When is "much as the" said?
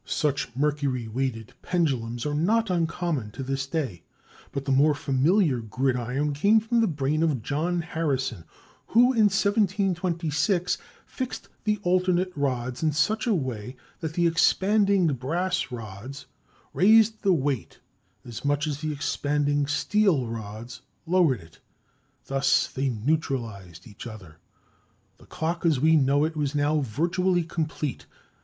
18.43-18.91